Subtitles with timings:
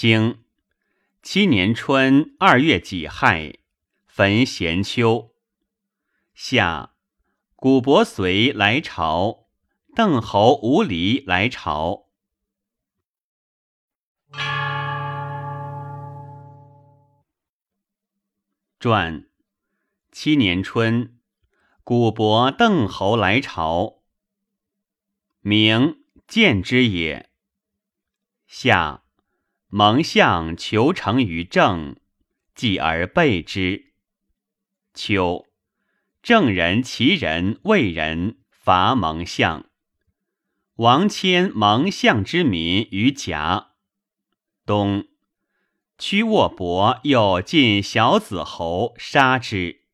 [0.00, 0.44] 经
[1.24, 3.54] 七年春二月己亥，
[4.06, 5.34] 焚咸丘。
[6.34, 6.94] 夏，
[7.56, 9.48] 古伯随来朝，
[9.96, 12.06] 邓侯无离来朝。
[18.78, 19.28] 传
[20.12, 21.18] 七年春，
[21.82, 24.04] 古伯邓侯来朝，
[25.40, 27.28] 名见之也。
[28.46, 29.02] 夏，
[29.70, 31.96] 蒙相求成于政，
[32.54, 33.92] 继而备之。
[34.94, 35.46] 秋，
[36.22, 39.66] 郑人、齐人、魏人伐蒙相，
[40.76, 43.72] 王迁蒙相之民于甲。
[44.64, 45.06] 冬。
[45.98, 49.87] 屈沃伯又进小子侯杀之。